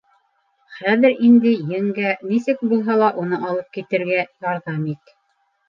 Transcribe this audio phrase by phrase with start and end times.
[0.77, 5.17] Хәҙер инде, еңгә, нисек булһа ла уны алып китергә ярҙам ит.